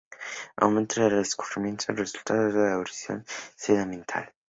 Aumenta 0.57 1.05
el 1.05 1.13
escurrimiento, 1.19 1.93
resultando 1.93 2.45
en 2.45 2.55
la 2.59 2.71
erosión 2.73 3.23
y 3.27 3.31
sedimentación. 3.55 4.33